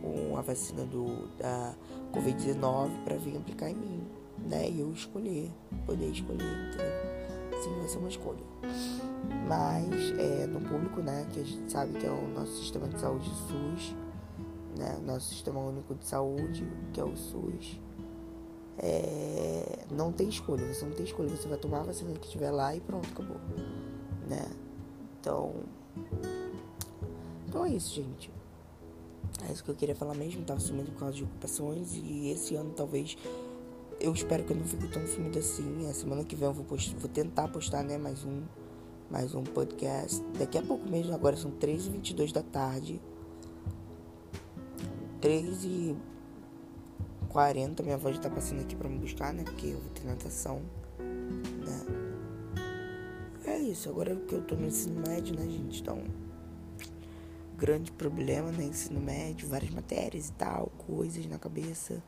com 0.00 0.36
a 0.36 0.40
vacina 0.40 0.84
do, 0.84 1.28
da 1.36 1.74
Covid-19 2.12 3.04
para 3.04 3.16
vir 3.16 3.36
aplicar 3.36 3.70
em 3.70 3.74
mim. 3.74 4.02
Né? 4.48 4.70
E 4.70 4.80
eu 4.80 4.90
escolher, 4.90 5.50
poder 5.86 6.10
escolher, 6.10 6.42
entendeu? 6.42 7.11
Sim, 7.62 7.72
vai 7.78 7.88
ser 7.88 7.98
uma 7.98 8.08
escolha. 8.08 8.44
Mas 9.48 10.18
é, 10.18 10.46
no 10.46 10.60
público, 10.60 11.00
né, 11.00 11.26
que 11.32 11.40
a 11.40 11.44
gente 11.44 11.70
sabe 11.70 11.92
que 11.96 12.04
é 12.04 12.10
o 12.10 12.28
nosso 12.28 12.56
sistema 12.58 12.88
de 12.88 12.98
saúde 12.98 13.28
SUS, 13.28 13.94
né, 14.76 14.98
nosso 15.06 15.28
sistema 15.28 15.60
único 15.60 15.94
de 15.94 16.04
saúde, 16.04 16.66
que 16.92 17.00
é 17.00 17.04
o 17.04 17.16
SUS, 17.16 17.78
é, 18.78 19.84
não 19.92 20.10
tem 20.10 20.28
escolha, 20.28 20.66
você 20.74 20.84
não 20.84 20.92
tem 20.92 21.04
escolha, 21.06 21.28
você 21.28 21.46
vai 21.46 21.56
tomar 21.56 21.80
a 21.80 21.84
vacina 21.84 22.12
que 22.18 22.26
estiver 22.26 22.50
lá 22.50 22.74
e 22.74 22.80
pronto, 22.80 23.08
acabou. 23.08 23.36
Né? 24.28 24.44
Então. 25.20 25.54
Então 27.46 27.64
é 27.64 27.70
isso, 27.70 27.94
gente. 27.94 28.28
É 29.48 29.52
isso 29.52 29.62
que 29.62 29.70
eu 29.70 29.74
queria 29.76 29.94
falar 29.94 30.14
mesmo, 30.14 30.44
tava 30.44 30.58
sumindo 30.58 30.90
por 30.90 30.98
causa 30.98 31.14
de 31.14 31.22
ocupações 31.22 31.94
e 31.94 32.30
esse 32.30 32.56
ano 32.56 32.72
talvez. 32.74 33.16
Eu 34.02 34.12
espero 34.12 34.42
que 34.42 34.52
eu 34.52 34.56
não 34.56 34.64
fique 34.64 34.88
tão 34.88 35.06
sumido 35.06 35.38
assim. 35.38 35.88
A 35.88 35.94
semana 35.94 36.24
que 36.24 36.34
vem 36.34 36.48
eu 36.48 36.52
vou, 36.52 36.66
vou 36.66 37.08
tentar 37.08 37.46
postar 37.46 37.84
né, 37.84 37.96
mais 37.96 38.24
um 38.24 38.42
mais 39.08 39.32
um 39.32 39.44
podcast. 39.44 40.20
Daqui 40.36 40.58
a 40.58 40.62
pouco 40.62 40.88
mesmo, 40.88 41.14
agora 41.14 41.36
são 41.36 41.52
3h22 41.52 42.32
da 42.32 42.42
tarde. 42.42 43.00
3 45.20 45.94
40 47.28 47.82
minha 47.84 47.94
avó 47.94 48.10
já 48.10 48.18
tá 48.18 48.28
passando 48.28 48.62
aqui 48.62 48.74
pra 48.74 48.88
me 48.88 48.98
buscar, 48.98 49.32
né? 49.32 49.44
Porque 49.44 49.68
eu 49.68 49.78
vou 49.78 49.90
ter 49.90 50.04
natação, 50.04 50.60
né? 50.98 51.86
É 53.44 53.58
isso, 53.58 53.88
agora 53.88 54.16
que 54.16 54.34
eu 54.34 54.42
tô 54.42 54.56
no 54.56 54.66
ensino 54.66 55.00
médio, 55.06 55.36
né, 55.36 55.48
gente? 55.48 55.80
Então, 55.80 56.02
grande 57.56 57.92
problema, 57.92 58.50
né? 58.50 58.64
Ensino 58.64 59.00
médio, 59.00 59.48
várias 59.48 59.70
matérias 59.70 60.28
e 60.28 60.32
tal, 60.32 60.72
coisas 60.88 61.24
na 61.26 61.38
cabeça. 61.38 62.02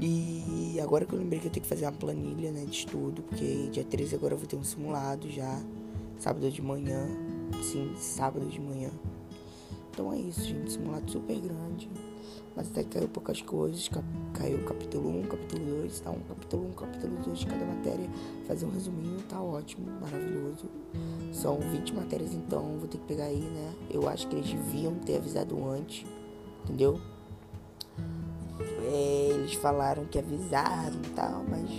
E 0.00 0.78
agora 0.80 1.04
que 1.04 1.12
eu 1.12 1.18
lembrei 1.18 1.40
que 1.40 1.46
eu 1.46 1.50
tenho 1.50 1.62
que 1.62 1.68
fazer 1.68 1.84
uma 1.86 1.92
planilha, 1.92 2.52
né, 2.52 2.64
de 2.64 2.76
estudo, 2.76 3.22
porque 3.22 3.68
dia 3.70 3.84
13 3.84 4.14
agora 4.14 4.34
eu 4.34 4.38
vou 4.38 4.46
ter 4.46 4.56
um 4.56 4.64
simulado 4.64 5.30
já, 5.30 5.60
sábado 6.18 6.50
de 6.50 6.62
manhã, 6.62 7.06
sim, 7.62 7.94
sábado 7.96 8.46
de 8.46 8.60
manhã. 8.60 8.90
Então 9.90 10.12
é 10.12 10.18
isso, 10.18 10.44
gente, 10.44 10.72
simulado 10.72 11.10
super 11.10 11.38
grande 11.40 11.88
mas 12.58 12.66
até 12.72 12.82
caiu 12.82 13.08
poucas 13.08 13.40
coisas. 13.40 13.88
Caiu 14.34 14.64
capítulo 14.64 15.10
1, 15.20 15.22
capítulo 15.28 15.64
2, 15.82 16.00
tá? 16.00 16.10
Um 16.10 16.20
capítulo 16.28 16.66
1, 16.66 16.72
capítulo 16.72 17.16
2 17.24 17.38
de 17.38 17.46
cada 17.46 17.64
matéria. 17.64 18.10
Fazer 18.48 18.66
um 18.66 18.70
resuminho, 18.70 19.22
tá 19.28 19.40
ótimo, 19.40 19.86
maravilhoso. 20.00 20.64
São 21.32 21.60
20 21.60 21.94
matérias, 21.94 22.34
então 22.34 22.76
vou 22.78 22.88
ter 22.88 22.98
que 22.98 23.06
pegar 23.06 23.26
aí, 23.26 23.38
né? 23.38 23.72
Eu 23.88 24.08
acho 24.08 24.26
que 24.26 24.34
eles 24.34 24.50
deviam 24.50 24.96
ter 24.96 25.18
avisado 25.18 25.56
antes, 25.70 26.04
entendeu? 26.64 27.00
Eles 29.48 29.58
falaram 29.60 30.04
que 30.04 30.18
avisaram 30.18 31.00
e 31.02 31.08
tal, 31.14 31.42
mas 31.48 31.70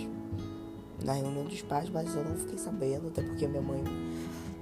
na 1.04 1.12
reunião 1.12 1.44
dos 1.44 1.62
pais, 1.62 1.88
mas 1.88 2.12
eu 2.16 2.24
não 2.24 2.34
fiquei 2.34 2.58
sabendo, 2.58 3.06
até 3.06 3.22
porque 3.22 3.46
minha 3.46 3.62
mãe 3.62 3.84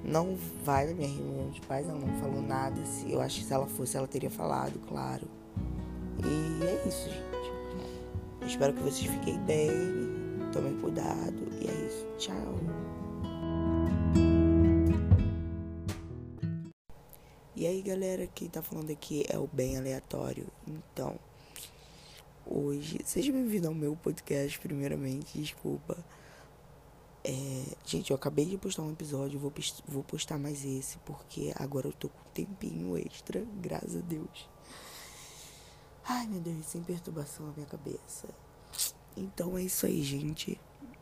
não 0.03 0.37
vai 0.63 0.85
na 0.85 0.93
minha 0.93 1.09
reunião 1.09 1.49
dos 1.49 1.57
pais, 1.61 1.89
ela 1.89 1.97
não 1.97 2.19
falou 2.19 2.39
nada. 2.39 2.85
Se, 2.85 3.11
eu 3.11 3.19
acho 3.19 3.39
que 3.39 3.45
se 3.45 3.51
ela 3.51 3.65
fosse, 3.65 3.97
ela 3.97 4.07
teria 4.07 4.29
falado, 4.29 4.79
claro. 4.87 5.27
E 6.23 6.63
é 6.63 6.87
isso, 6.87 7.09
gente. 7.09 8.45
Espero 8.45 8.73
que 8.73 8.83
vocês 8.83 9.09
fiquem 9.09 9.39
bem, 9.39 9.73
tomem 10.53 10.79
cuidado. 10.79 11.47
E 11.59 11.67
é 11.67 11.87
isso. 11.87 12.05
Tchau. 12.19 12.59
E 17.55 17.65
aí, 17.65 17.81
galera, 17.81 18.27
quem 18.27 18.47
tá 18.47 18.61
falando 18.61 18.91
aqui 18.91 19.25
é 19.27 19.39
o 19.39 19.47
Bem 19.51 19.79
Aleatório. 19.79 20.45
Então, 20.67 21.17
hoje, 22.49 22.99
seja 23.05 23.31
bem-vindo 23.31 23.67
ao 23.67 23.75
meu 23.75 23.95
podcast, 23.95 24.59
primeiramente, 24.59 25.39
desculpa. 25.39 25.97
É, 27.23 27.63
gente, 27.85 28.09
eu 28.09 28.15
acabei 28.15 28.45
de 28.45 28.57
postar 28.57 28.81
um 28.81 28.91
episódio, 28.91 29.39
vou, 29.39 29.53
vou 29.87 30.03
postar 30.03 30.39
mais 30.39 30.65
esse, 30.65 30.97
porque 30.99 31.53
agora 31.55 31.87
eu 31.87 31.93
tô 31.93 32.09
com 32.09 32.19
um 32.19 32.33
tempinho 32.33 32.97
extra, 32.97 33.45
graças 33.61 33.95
a 33.95 33.99
Deus. 33.99 34.49
Ai, 36.03 36.25
meu 36.25 36.39
Deus, 36.39 36.65
sem 36.65 36.81
perturbação 36.81 37.45
na 37.45 37.53
minha 37.53 37.67
cabeça. 37.67 38.27
Então 39.15 39.57
é 39.57 39.61
isso 39.61 39.85
aí, 39.85 40.01
gente. 40.01 40.59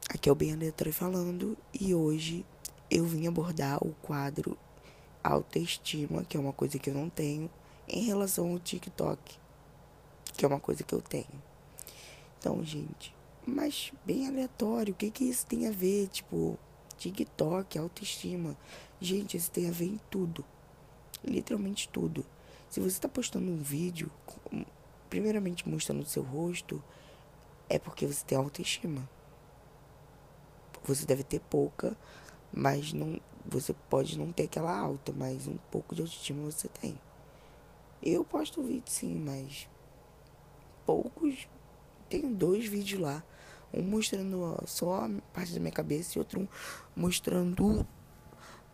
Aqui 0.09 0.27
é 0.27 0.31
o 0.31 0.35
Bem 0.35 0.53
Aleatório 0.53 0.91
falando 0.91 1.57
e 1.73 1.95
hoje 1.95 2.45
eu 2.91 3.05
vim 3.05 3.27
abordar 3.27 3.77
o 3.81 3.93
quadro 4.01 4.57
autoestima, 5.23 6.23
que 6.23 6.35
é 6.35 6.39
uma 6.39 6.53
coisa 6.53 6.77
que 6.77 6.89
eu 6.89 6.93
não 6.93 7.09
tenho, 7.09 7.49
em 7.87 8.03
relação 8.03 8.51
ao 8.51 8.59
TikTok, 8.59 9.37
que 10.37 10.45
é 10.45 10.47
uma 10.47 10.59
coisa 10.59 10.83
que 10.83 10.93
eu 10.93 11.01
tenho. 11.01 11.43
Então, 12.39 12.63
gente, 12.63 13.13
mas 13.45 13.91
bem 14.05 14.27
aleatório, 14.27 14.93
o 14.93 14.95
que 14.95 15.09
que 15.09 15.23
isso 15.23 15.45
tem 15.45 15.67
a 15.67 15.71
ver? 15.71 16.07
Tipo, 16.09 16.57
TikTok, 16.97 17.77
autoestima. 17.77 18.55
Gente, 19.01 19.35
isso 19.35 19.49
tem 19.51 19.67
a 19.67 19.71
ver 19.71 19.85
em 19.85 19.99
tudo. 20.09 20.45
Literalmente 21.23 21.89
tudo. 21.89 22.25
Se 22.69 22.79
você 22.79 22.97
está 22.97 23.09
postando 23.09 23.49
um 23.49 23.57
vídeo 23.57 24.11
primeiramente 25.09 25.67
mostrando 25.67 26.01
o 26.01 26.05
seu 26.05 26.21
rosto, 26.21 26.83
é 27.69 27.79
porque 27.79 28.05
você 28.05 28.23
tem 28.25 28.37
autoestima. 28.37 29.09
Você 30.83 31.05
deve 31.05 31.23
ter 31.23 31.39
pouca, 31.39 31.97
mas 32.53 32.93
não, 32.93 33.19
você 33.45 33.73
pode 33.89 34.17
não 34.17 34.31
ter 34.31 34.43
aquela 34.43 34.77
alta, 34.77 35.11
mas 35.11 35.47
um 35.47 35.57
pouco 35.71 35.95
de 35.95 36.01
autoestima 36.01 36.43
você 36.43 36.67
tem. 36.67 36.99
Eu 38.03 38.23
posto 38.23 38.61
vídeo 38.61 38.83
sim, 38.85 39.15
mas 39.15 39.67
poucos. 40.87 41.47
Tenho 42.09 42.33
dois 42.33 42.65
vídeos 42.65 43.01
lá. 43.01 43.23
Um 43.73 43.83
mostrando 43.83 44.57
só 44.65 45.05
a 45.05 45.09
parte 45.33 45.53
da 45.53 45.59
minha 45.59 45.71
cabeça 45.71 46.17
e 46.17 46.19
outro 46.19 46.47
mostrando 46.95 47.85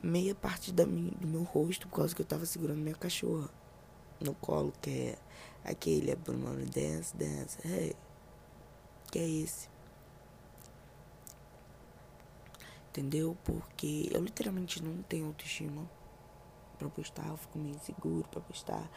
meia 0.01 0.35
parte 0.35 0.71
da 0.71 0.85
minha, 0.85 1.11
do 1.11 1.27
meu 1.27 1.41
rosto 1.43 1.87
por 1.87 1.97
causa 1.97 2.15
que 2.15 2.21
eu 2.21 2.25
tava 2.25 2.45
segurando 2.45 2.77
minha 2.77 2.95
cachorra 2.95 3.49
no 4.21 4.35
colo, 4.35 4.71
que 4.81 4.89
é 4.89 5.17
Aquele 5.65 6.11
é 6.11 6.15
Bruno 6.15 6.53
Dance, 6.65 7.15
Dance, 7.15 7.57
hey. 7.65 7.95
Que 9.09 9.19
é 9.19 9.29
esse? 9.29 9.69
Entendeu? 12.89 13.37
Porque 13.43 14.09
eu 14.11 14.21
literalmente 14.21 14.83
não 14.83 15.01
tenho 15.03 15.27
autoestima 15.27 15.89
pra 16.77 16.89
postar, 16.89 17.27
eu 17.27 17.37
fico 17.37 17.57
meio 17.57 17.75
inseguro 17.75 18.27
pra 18.27 18.41
postar. 18.41 18.89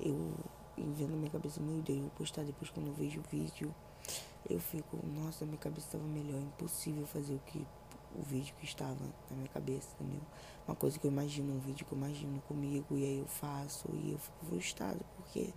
Eu 0.00 0.34
invento 0.76 1.10
na 1.10 1.16
minha 1.16 1.30
cabeça, 1.30 1.60
meu 1.60 1.80
Deus, 1.82 1.98
eu 1.98 2.04
vou 2.04 2.12
postar 2.12 2.42
depois 2.42 2.70
quando 2.70 2.88
eu 2.88 2.94
vejo 2.94 3.20
o 3.20 3.22
vídeo. 3.30 3.74
Eu 4.48 4.60
fico, 4.60 4.98
nossa, 5.06 5.44
minha 5.44 5.56
cabeça 5.56 5.86
estava 5.86 6.04
melhor, 6.04 6.40
impossível 6.40 7.06
fazer 7.06 7.34
o 7.34 7.38
que 7.40 7.66
o 8.14 8.22
vídeo 8.22 8.54
que 8.58 8.64
estava 8.64 8.96
na 9.30 9.36
minha 9.36 9.48
cabeça, 9.48 9.88
entendeu? 9.98 10.20
Uma 10.66 10.76
coisa 10.76 10.98
que 10.98 11.06
eu 11.06 11.10
imagino, 11.10 11.52
um 11.52 11.58
vídeo 11.58 11.84
que 11.84 11.92
eu 11.92 11.98
imagino 11.98 12.40
comigo 12.42 12.96
e 12.96 13.04
aí 13.04 13.18
eu 13.18 13.26
faço 13.26 13.88
e 13.92 14.12
eu 14.12 14.18
fico 14.18 14.46
frustrado 14.46 15.04
porque 15.16 15.52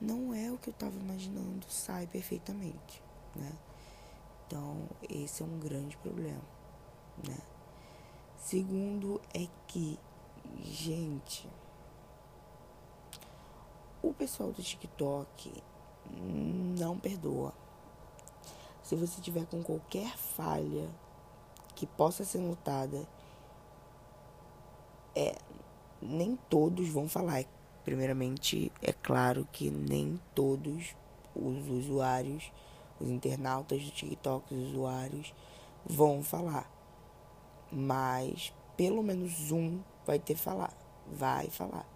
não 0.00 0.32
é 0.32 0.50
o 0.50 0.56
que 0.56 0.70
eu 0.70 0.72
estava 0.72 0.96
imaginando, 0.98 1.66
sai 1.68 2.06
perfeitamente, 2.06 3.02
né? 3.36 3.52
Então, 4.46 4.88
esse 5.08 5.42
é 5.42 5.46
um 5.46 5.58
grande 5.58 5.96
problema, 5.98 6.42
né? 7.26 7.38
Segundo 8.38 9.20
é 9.34 9.46
que, 9.68 9.98
gente, 10.62 11.46
o 14.02 14.12
pessoal 14.12 14.50
do 14.52 14.62
TikTok 14.62 15.52
não 16.78 16.98
perdoa. 16.98 17.52
Se 18.82 18.96
você 18.96 19.20
tiver 19.20 19.46
com 19.46 19.62
qualquer 19.62 20.16
falha 20.16 20.90
que 21.74 21.86
possa 21.86 22.24
ser 22.24 22.38
notada, 22.38 23.06
é 25.14 25.36
nem 26.02 26.36
todos 26.48 26.88
vão 26.88 27.08
falar, 27.08 27.44
Primeiramente, 27.84 28.70
é 28.82 28.92
claro 28.92 29.48
que 29.50 29.70
nem 29.70 30.20
todos 30.34 30.94
os 31.34 31.68
usuários, 31.68 32.52
os 33.00 33.08
internautas 33.08 33.82
do 33.82 33.90
TikTok, 33.90 34.54
os 34.54 34.68
usuários, 34.68 35.34
vão 35.84 36.22
falar. 36.22 36.70
Mas 37.72 38.52
pelo 38.76 39.02
menos 39.02 39.50
um 39.50 39.80
vai 40.06 40.18
ter 40.18 40.36
falar. 40.36 40.72
Vai 41.10 41.48
falar. 41.48 41.86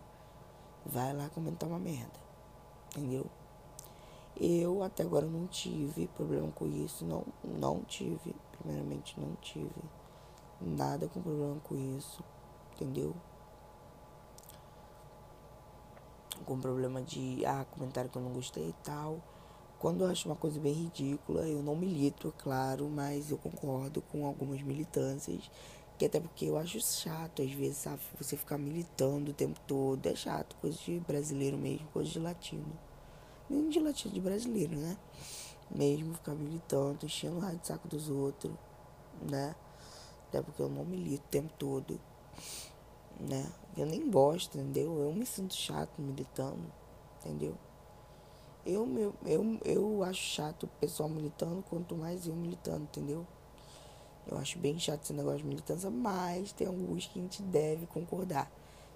Vai 0.87 1.12
lá 1.12 1.29
comentar 1.31 1.69
uma 1.69 1.79
merda. 1.79 2.21
Entendeu? 2.91 3.26
Eu 4.37 4.83
até 4.83 5.03
agora 5.03 5.26
não 5.26 5.47
tive 5.47 6.07
problema 6.09 6.50
com 6.53 6.67
isso. 6.67 7.05
Não, 7.05 7.25
não 7.43 7.83
tive. 7.85 8.35
Primeiramente, 8.59 9.19
não 9.19 9.35
tive 9.37 9.71
nada 10.61 11.09
com 11.09 11.23
problema 11.23 11.61
com 11.64 11.75
isso. 11.97 12.23
Entendeu? 12.75 13.14
com 16.45 16.59
problema 16.59 17.00
de 17.03 17.45
ah, 17.47 17.64
comentário 17.71 18.11
que 18.11 18.17
eu 18.17 18.23
não 18.23 18.33
gostei 18.33 18.69
e 18.69 18.75
tal. 18.85 19.19
quando 19.79 20.05
eu 20.05 20.11
acho 20.11 20.29
uma 20.29 20.37
coisa 20.37 20.59
bem 20.61 20.73
ridícula, 20.73 21.47
eu 21.47 21.62
não 21.62 21.76
milito, 21.76 22.29
é 22.29 22.43
claro, 22.43 22.88
mas 22.88 23.31
eu 23.31 23.38
concordo 23.38 24.00
com 24.03 24.26
algumas 24.26 24.62
militâncias. 24.62 25.50
Que 25.98 26.06
até 26.06 26.18
porque 26.18 26.46
eu 26.46 26.58
acho 26.58 26.80
chato, 26.80 27.42
às 27.42 27.52
vezes, 27.52 27.78
sabe? 27.78 28.00
Você 28.18 28.36
ficar 28.36 28.58
militando 28.58 29.30
o 29.30 29.34
tempo 29.34 29.60
todo. 29.66 30.06
É 30.06 30.14
chato, 30.14 30.56
coisa 30.60 30.76
de 30.78 30.98
brasileiro 31.00 31.56
mesmo, 31.56 31.86
coisa 31.92 32.10
de 32.10 32.18
latino. 32.18 32.78
Nem 33.48 33.68
de 33.68 33.78
latino, 33.78 34.12
de 34.12 34.20
brasileiro, 34.20 34.76
né? 34.76 34.96
Mesmo 35.70 36.14
ficar 36.14 36.34
militando, 36.34 37.06
enchendo 37.06 37.36
o 37.36 37.40
raio 37.40 37.58
de 37.58 37.66
saco 37.66 37.86
dos 37.88 38.08
outros, 38.08 38.52
né? 39.30 39.54
Até 40.28 40.42
porque 40.42 40.60
eu 40.60 40.68
não 40.68 40.84
milito 40.84 41.24
o 41.24 41.30
tempo 41.30 41.52
todo, 41.58 42.00
né? 43.20 43.52
Eu 43.76 43.86
nem 43.86 44.10
gosto, 44.10 44.58
entendeu? 44.58 44.98
Eu 44.98 45.12
me 45.12 45.24
sinto 45.24 45.54
chato 45.54 46.00
militando, 46.00 46.72
entendeu? 47.20 47.56
Eu, 48.66 48.86
eu, 48.98 49.14
eu, 49.26 49.60
eu 49.64 50.02
acho 50.04 50.22
chato 50.22 50.64
o 50.64 50.68
pessoal 50.80 51.08
militando, 51.08 51.62
quanto 51.68 51.94
mais 51.94 52.26
eu 52.26 52.34
militando, 52.34 52.82
entendeu? 52.84 53.26
Eu 54.26 54.38
acho 54.38 54.59
bem 54.59 54.78
chato 54.78 55.02
esse 55.02 55.12
negócio 55.12 55.38
de 55.38 55.47
militância, 55.47 55.90
mas 55.90 56.52
tem 56.52 56.66
alguns 56.66 57.07
que 57.07 57.19
a 57.19 57.23
gente 57.23 57.43
deve 57.43 57.87
concordar, 57.87 58.50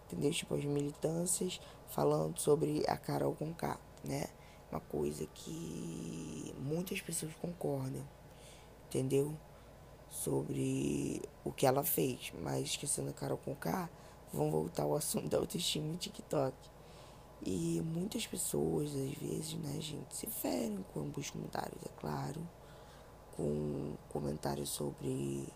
entendeu? 0.06 0.30
Tipo, 0.32 0.54
as 0.54 0.64
militâncias 0.64 1.60
falando 1.88 2.38
sobre 2.38 2.84
a 2.88 2.96
Carol 2.96 3.34
com 3.34 3.52
K, 3.52 3.78
né? 4.04 4.26
Uma 4.70 4.80
coisa 4.80 5.26
que 5.34 6.54
muitas 6.58 7.00
pessoas 7.00 7.32
concordam, 7.40 8.06
entendeu? 8.86 9.34
sobre 10.10 11.22
o 11.44 11.52
que 11.52 11.66
ela 11.66 11.84
fez. 11.84 12.32
Mas 12.40 12.68
esquecendo 12.68 13.10
a 13.10 13.12
Carol 13.12 13.38
K, 13.60 13.88
vamos 14.32 14.52
voltar 14.52 14.84
ao 14.84 14.96
assunto 14.96 15.28
da 15.28 15.38
autoestima 15.38 15.94
e 15.94 15.96
TikTok. 15.96 16.56
E 17.44 17.80
muitas 17.84 18.26
pessoas, 18.26 18.88
às 18.88 19.14
vezes, 19.14 19.54
né, 19.54 19.80
gente, 19.80 20.14
se 20.14 20.26
ferem 20.26 20.84
com 20.92 21.00
alguns 21.00 21.30
comentários, 21.30 21.80
é 21.84 22.00
claro. 22.00 22.40
Com 23.38 23.94
comentários 24.08 24.68
sobre. 24.68 25.48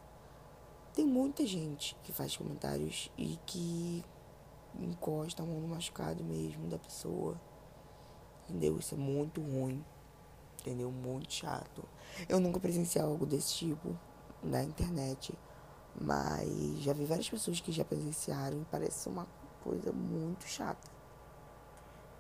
Tem 0.95 1.05
muita 1.05 1.45
gente 1.45 1.97
que 2.05 2.13
faz 2.13 2.37
comentários 2.37 3.11
e 3.19 3.39
que 3.45 4.05
encosta 4.79 5.43
a 5.43 5.47
mão 5.47 5.61
no 5.61 5.69
machucado 5.69 6.23
mesmo 6.23 6.69
da 6.69 6.79
pessoa. 6.79 7.39
Entendeu? 8.49 8.79
Isso 8.79 8.95
é 8.95 8.99
muito 8.99 9.41
ruim. 9.41 9.85
Entendeu? 10.61 10.93
Muito 10.93 11.33
chato. 11.33 11.83
Eu 12.29 12.39
nunca 12.39 12.61
presenciei 12.61 13.03
algo 13.03 13.27
desse 13.27 13.53
tipo 13.55 13.99
na 14.43 14.63
internet. 14.63 15.37
Mas 16.01 16.79
já 16.79 16.93
vi 16.93 17.05
várias 17.05 17.29
pessoas 17.29 17.61
que 17.61 17.73
já 17.73 17.85
presenciaram 17.85 18.63
e 18.63 18.65
parece 18.67 19.09
uma 19.09 19.27
coisa 19.65 19.93
muito 19.93 20.47
chata. 20.47 20.89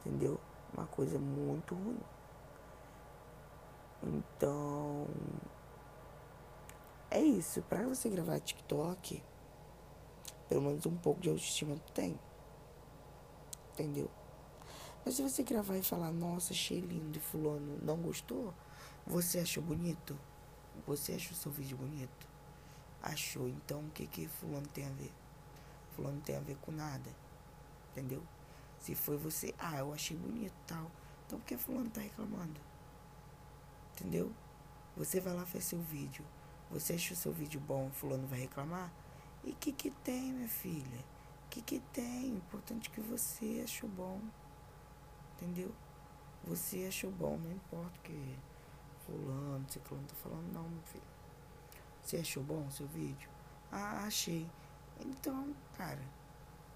Entendeu? 0.01 0.41
Uma 0.75 0.87
coisa 0.87 1.19
muito 1.19 1.75
ruim. 1.75 2.01
Então. 4.03 5.07
É 7.11 7.21
isso. 7.21 7.63
Pra 7.63 7.87
você 7.87 8.09
gravar 8.09 8.41
TikTok, 8.41 9.23
pelo 10.49 10.63
menos 10.63 10.87
um 10.87 10.97
pouco 10.97 11.21
de 11.21 11.29
autoestima 11.29 11.77
tu 11.77 11.93
tem. 11.93 12.19
Entendeu? 13.73 14.11
Mas 15.05 15.15
se 15.15 15.23
você 15.23 15.43
gravar 15.43 15.77
e 15.77 15.83
falar, 15.83 16.13
nossa, 16.13 16.53
achei 16.53 16.81
lindo 16.81 17.19
e 17.19 17.21
fulano 17.21 17.79
não 17.83 17.97
gostou, 17.97 18.55
você 19.07 19.41
achou 19.41 19.63
bonito? 19.63 20.17
Você 20.87 21.15
achou 21.15 21.37
seu 21.37 21.51
vídeo 21.51 21.77
bonito? 21.77 22.29
Achou. 23.03 23.49
Então 23.49 23.81
o 23.81 23.91
que 23.91 24.07
que 24.07 24.29
fulano 24.29 24.67
tem 24.69 24.87
a 24.87 24.91
ver? 24.91 25.13
Fulano 25.97 26.21
tem 26.21 26.37
a 26.37 26.41
ver 26.41 26.57
com 26.59 26.71
nada. 26.71 27.11
Entendeu? 27.91 28.23
Se 28.79 28.95
foi 28.95 29.17
você, 29.17 29.55
ah, 29.59 29.79
eu 29.79 29.93
achei 29.93 30.17
bonito 30.17 30.55
tal. 30.67 30.91
Então 31.27 31.39
por 31.39 31.47
que 31.47 31.57
fulano 31.57 31.91
tá 31.91 32.01
reclamando? 32.01 32.61
Entendeu? 34.03 34.33
Você 34.97 35.21
vai 35.21 35.33
lá 35.33 35.47
fazer 35.47 35.61
seu 35.61 35.79
vídeo. 35.79 36.25
Você 36.73 36.95
achou 36.95 37.17
seu 37.17 37.33
vídeo 37.33 37.61
bom, 37.61 37.89
fulano 37.93 38.27
vai 38.27 38.41
reclamar? 38.41 38.93
E 39.45 39.53
que 39.53 39.73
que 39.73 39.93
tem, 39.93 40.33
minha 40.33 40.49
filha? 40.49 41.05
Que 41.49 41.63
que 41.63 41.79
tem? 41.93 42.31
Importante 42.31 42.91
que 42.91 43.01
você 43.01 43.63
achou 43.65 43.89
bom. 43.89 44.21
Entendeu? 45.37 45.73
Você 46.45 46.85
achou 46.89 47.13
bom, 47.13 47.39
não 47.39 47.53
importa 47.53 47.97
que 48.03 48.37
fulano, 49.07 49.65
ciclano 49.69 50.05
tá 50.09 50.17
falando, 50.17 50.53
não, 50.53 50.69
meu 50.69 50.83
filho. 50.83 51.05
Você 52.03 52.17
achou 52.17 52.43
bom 52.43 52.67
o 52.67 52.73
seu 52.73 52.89
vídeo? 52.89 53.31
Ah, 53.71 54.05
achei. 54.05 54.51
Então, 55.01 55.55
cara, 55.79 56.03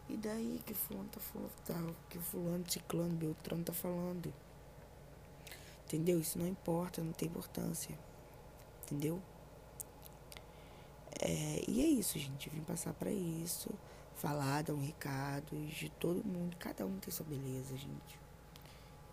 e 0.09 0.17
daí 0.17 0.63
que 0.65 0.75
fulano 0.75 1.09
tá 1.09 1.19
falando, 1.19 1.51
tá, 1.65 1.95
que 2.09 2.21
fulano, 2.21 2.71
ciclano, 2.71 3.17
beltrano 3.17 3.65
tá 3.65 3.73
falando? 3.73 4.33
Entendeu? 5.87 6.19
Isso 6.19 6.37
não 6.37 6.49
importa, 6.49 7.01
não 7.01 7.13
tem 7.13 7.29
importância. 7.29 7.97
Entendeu? 8.85 9.23
É, 11.21 11.65
e 11.69 11.81
é 11.81 11.87
isso, 11.87 12.19
gente. 12.19 12.49
Eu 12.49 12.55
vim 12.55 12.63
passar 12.63 12.93
para 12.93 13.11
isso. 13.11 13.71
Falar, 14.17 14.63
dar 14.63 14.75
um 14.75 14.85
recado 14.85 15.57
de 15.67 15.89
todo 15.91 16.27
mundo. 16.27 16.57
Cada 16.59 16.85
um 16.85 16.99
tem 16.99 17.13
sua 17.13 17.25
beleza, 17.25 17.77
gente. 17.77 18.19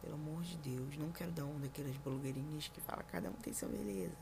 Pelo 0.02 0.16
amor 0.16 0.42
de 0.42 0.58
Deus, 0.58 0.98
não 0.98 1.12
quero 1.12 1.32
dar 1.32 1.46
um 1.46 1.60
daquelas 1.60 1.96
blogueirinhas 1.98 2.68
que 2.68 2.82
fala 2.82 3.04
cada 3.04 3.30
um 3.30 3.34
tem 3.34 3.54
sua 3.54 3.70
beleza. 3.70 4.18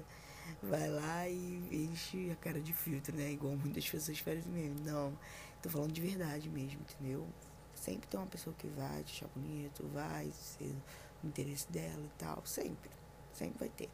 Vai 0.62 0.90
lá 0.90 1.28
e 1.28 1.90
enche 1.92 2.30
a 2.32 2.36
cara 2.36 2.60
de 2.60 2.74
filtro, 2.74 3.16
né? 3.16 3.32
Igual 3.32 3.56
muitas 3.56 3.90
pessoas 3.90 4.20
fazem 4.20 4.52
mesmo. 4.52 4.80
Não, 4.86 5.18
tô 5.62 5.70
falando 5.70 5.92
de 5.92 6.02
verdade 6.02 6.50
mesmo, 6.50 6.82
entendeu? 6.82 7.28
Sempre 7.74 8.08
tem 8.08 8.20
uma 8.20 8.28
pessoa 8.28 8.56
que 8.60 8.68
vai 8.68 9.04
te 9.04 9.14
achar 9.14 9.28
bonito, 9.36 9.88
vai 9.92 10.28
o 10.28 11.11
interesse 11.24 11.72
dela 11.72 12.04
e 12.04 12.12
tal. 12.18 12.42
Sempre. 12.46 12.90
Sempre 13.34 13.60
vai 13.60 13.70
ter. 13.70 13.90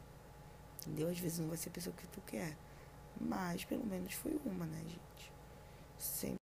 Entendeu? 0.80 1.08
Às 1.08 1.18
vezes 1.18 1.38
não 1.38 1.48
vai 1.48 1.56
ser 1.56 1.68
a 1.68 1.72
pessoa 1.72 1.94
que 1.96 2.06
tu 2.08 2.20
quer. 2.22 2.56
Mas 3.20 3.64
pelo 3.64 3.84
menos 3.84 4.12
foi 4.14 4.38
uma, 4.44 4.66
né, 4.66 4.78
gente? 4.78 5.32
Sempre 5.98 6.36